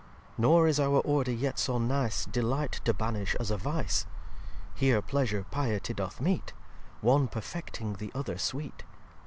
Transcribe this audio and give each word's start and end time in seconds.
xxii 0.29 0.33
"Nor 0.41 0.67
is 0.67 0.79
our 0.79 0.97
Order 1.01 1.31
yet 1.31 1.59
so 1.59 1.77
nice, 1.77 2.25
Delight 2.25 2.81
to 2.85 2.91
banish 2.91 3.35
as 3.39 3.51
a 3.51 3.57
Vice. 3.57 4.07
Here 4.73 4.99
Pleasure 4.99 5.45
Piety 5.51 5.93
doth 5.93 6.19
meet; 6.19 6.53
One 7.01 7.27
perfecting 7.27 7.93
the 7.97 8.11
other 8.15 8.39
Sweet. 8.39 8.81